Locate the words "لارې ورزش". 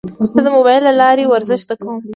1.01-1.59